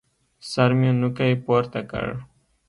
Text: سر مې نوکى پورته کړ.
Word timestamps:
سر 0.49 0.71
مې 0.79 0.91
نوکى 0.99 1.29
پورته 1.45 1.81
کړ. 1.91 2.07